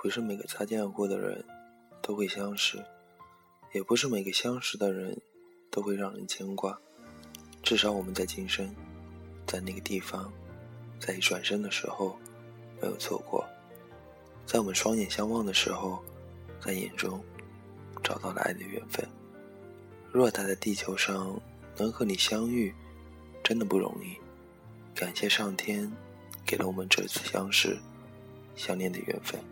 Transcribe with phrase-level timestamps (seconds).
[0.00, 1.44] 不是每个擦肩而过的人
[2.00, 2.78] 都会相识，
[3.74, 5.20] 也不是每个相识的人
[5.72, 6.78] 都会让人牵挂。
[7.64, 8.72] 至少我们在今生，
[9.44, 10.32] 在那个地方，
[11.00, 12.16] 在一转身的时候，
[12.80, 13.44] 没有错过。
[14.46, 15.98] 在我们双眼相望的时候，
[16.60, 17.20] 在眼中
[18.00, 19.04] 找到了爱的缘分。
[20.12, 21.38] 若他在地球上
[21.76, 22.72] 能和你相遇，
[23.42, 24.16] 真的不容易。
[24.94, 25.92] 感谢上天
[26.46, 27.76] 给了我们这次相识、
[28.54, 29.42] 相恋的缘分。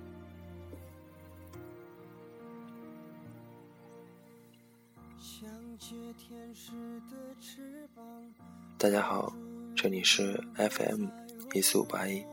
[8.79, 9.30] 大家好，
[9.75, 11.07] 这里是 FM
[11.52, 12.25] 一四五八一，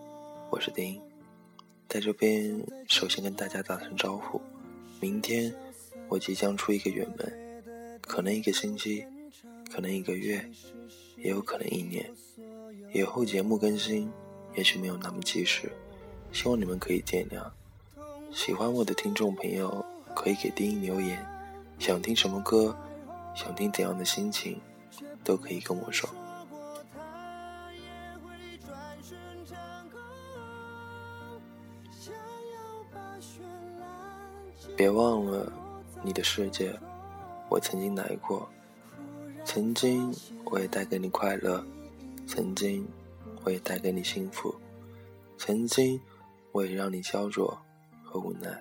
[0.50, 1.02] 我是丁，
[1.90, 2.58] 在这边
[2.88, 4.40] 首先跟大家打声招呼。
[5.02, 5.54] 明天
[6.08, 9.06] 我即将出一个远门，可能一个星期，
[9.70, 10.50] 可能一个月，
[11.18, 12.10] 也有可能一年。
[12.94, 14.10] 以后节目更新
[14.56, 15.70] 也许没有那么及时，
[16.32, 17.44] 希望你们可以见谅。
[18.32, 19.84] 喜欢我的听众朋友
[20.16, 21.26] 可以给丁留言，
[21.78, 22.74] 想听什么歌？
[23.36, 24.60] 想听怎样的心情，
[25.24, 26.10] 都可以跟我说。
[34.76, 35.52] 别忘了，
[36.02, 36.78] 你的世界，
[37.50, 38.50] 我曾经来过。
[39.46, 40.12] 曾经，
[40.46, 41.64] 我也带给你快乐；
[42.26, 42.88] 曾经，
[43.44, 44.56] 我也带给你幸福；
[45.38, 46.00] 曾经，
[46.52, 47.56] 我也让你焦灼
[48.04, 48.52] 和无奈；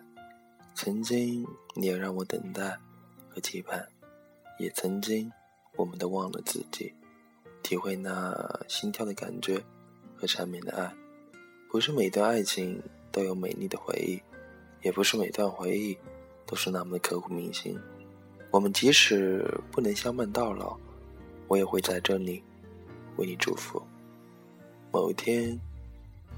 [0.75, 2.77] 曾经，你也让我等待
[3.31, 3.89] 和期盼。
[4.59, 5.31] 也曾经，
[5.77, 6.93] 我们都忘了自己，
[7.63, 9.63] 体会那心跳的感觉
[10.15, 10.93] 和缠绵的爱。
[11.71, 14.23] 不是每段爱情都有美丽的回忆，
[14.83, 15.97] 也不是每段回忆
[16.47, 17.79] 都是那么的刻骨铭心。
[18.51, 20.77] 我们即使不能相伴到老，
[21.49, 22.43] 我也会在这里
[23.17, 23.83] 为你祝福。
[24.93, 25.59] 某一天，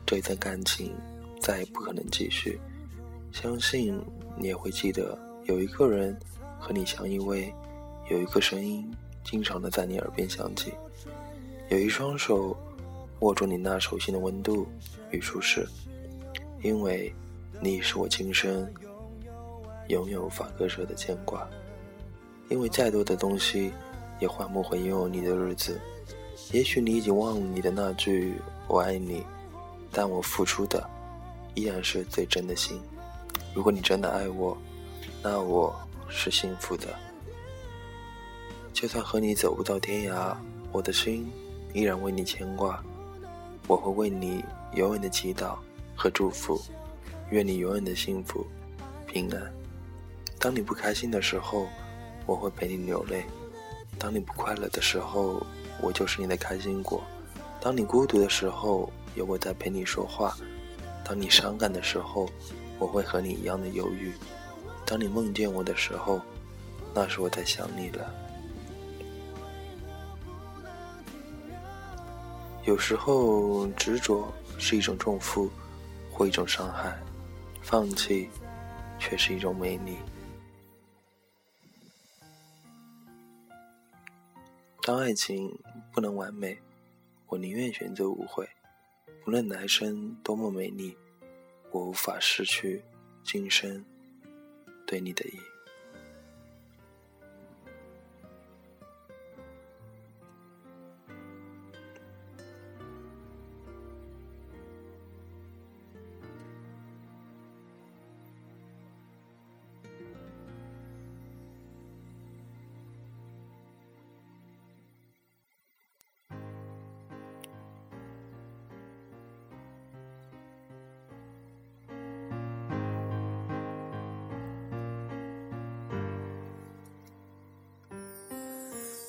[0.06, 0.94] 这一段感情
[1.40, 2.60] 再也不可能继续，
[3.32, 4.00] 相信
[4.38, 6.16] 你也会记得，有一个人
[6.60, 7.52] 和你相依偎。
[8.10, 8.88] 有一个声音
[9.24, 10.74] 经常的在你耳边响起，
[11.70, 12.56] 有一双手
[13.20, 14.66] 握住你那手心的温度
[15.10, 15.66] 与舒适，
[16.62, 17.12] 因为
[17.60, 18.70] 你是我今生
[19.88, 21.48] 永远无法割舍的牵挂。
[22.50, 23.72] 因为再多的东西
[24.20, 25.80] 也换不回拥有你的日子。
[26.52, 28.34] 也许你已经忘了你的那句
[28.68, 29.24] 我爱你，
[29.90, 30.86] 但我付出的
[31.54, 32.78] 依然是最真的心。
[33.54, 34.56] 如果你真的爱我，
[35.22, 35.74] 那我
[36.06, 36.88] 是幸福的。
[38.74, 40.36] 就算和你走不到天涯，
[40.72, 41.30] 我的心
[41.72, 42.82] 依然为你牵挂。
[43.68, 45.56] 我会为你永远的祈祷
[45.94, 46.60] 和祝福，
[47.30, 48.44] 愿你永远的幸福、
[49.06, 49.40] 平安。
[50.40, 51.68] 当你不开心的时候，
[52.26, 53.22] 我会陪你流泪；
[53.96, 55.40] 当你不快乐的时候，
[55.80, 57.00] 我就是你的开心果；
[57.60, 60.34] 当你孤独的时候，有我在陪你说话；
[61.04, 62.28] 当你伤感的时候，
[62.80, 64.10] 我会和你一样的忧郁；
[64.84, 66.20] 当你梦见我的时候，
[66.92, 68.12] 那是我在想你了。
[72.66, 75.50] 有时候，执着是一种重负，
[76.10, 76.92] 或一种伤害；
[77.60, 78.30] 放弃，
[78.98, 79.98] 却是一种美丽。
[84.80, 85.58] 当爱情
[85.92, 86.58] 不能完美，
[87.26, 88.48] 我宁愿选择无悔。
[89.26, 90.96] 无论来生多么美丽，
[91.70, 92.82] 我无法失去
[93.22, 93.84] 今生
[94.86, 95.53] 对你的意。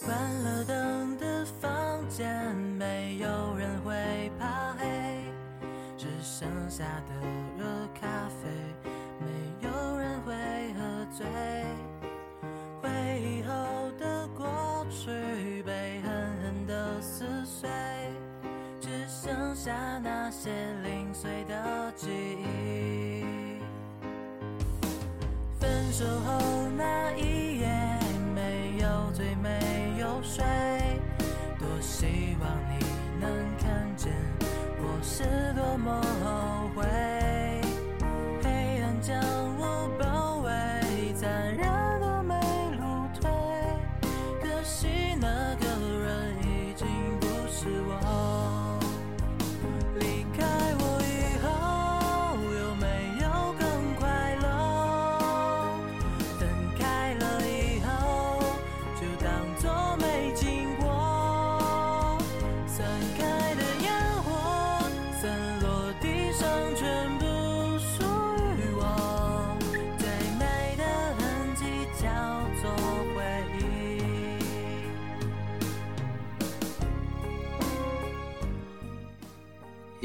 [0.06, 4.86] 关了灯的房间，没有人会怕黑，
[5.98, 7.14] 只剩下的
[7.58, 7.66] 热
[8.00, 8.48] 咖啡，
[9.20, 10.32] 没有人会
[10.74, 11.26] 喝醉。
[12.84, 13.52] 回忆后
[13.98, 16.12] 的过去被狠
[16.44, 17.68] 狠的撕碎，
[18.80, 19.74] 只剩下
[20.04, 20.52] 那些
[20.84, 23.26] 零碎的记忆。
[25.60, 26.65] 分手后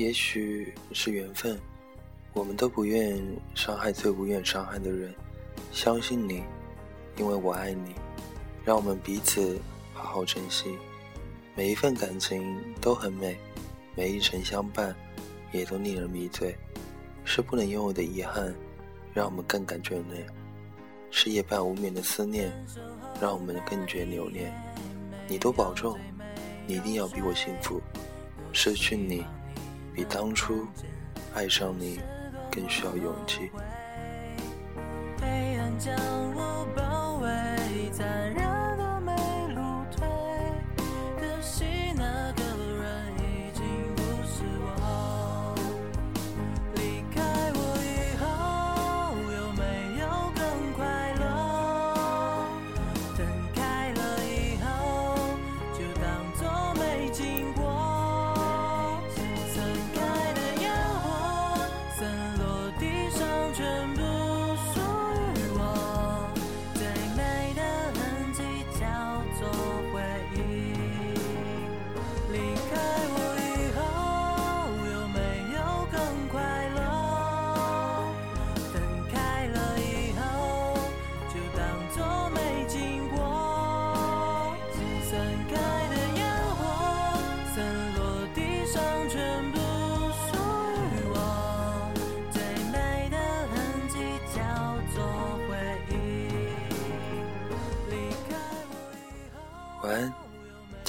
[0.01, 1.61] 也许是缘分，
[2.33, 3.21] 我们都不愿
[3.55, 5.15] 伤害最不愿伤害的人。
[5.73, 6.43] 相信你，
[7.19, 7.95] 因为我爱你。
[8.65, 9.61] 让我们彼此
[9.93, 10.75] 好好珍惜。
[11.55, 13.37] 每一份感情都很美，
[13.95, 14.97] 每一程相伴
[15.53, 16.57] 也都令人迷醉。
[17.23, 18.55] 是不能拥有的遗憾，
[19.13, 20.25] 让我们更感眷恋；
[21.11, 22.51] 是夜半无眠的思念，
[23.21, 24.51] 让我们更觉留恋。
[25.29, 25.99] 你多保重，
[26.67, 27.83] 你一定要比我幸福。
[28.51, 29.27] 失去你，
[29.95, 30.67] 比当初
[31.35, 32.01] 爱上你
[32.51, 33.51] 更需要勇气。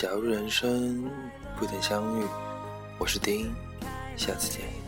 [0.01, 1.07] 假如人生
[1.59, 2.25] 不曾相遇，
[2.98, 3.53] 我是丁，
[4.18, 4.80] 下次见。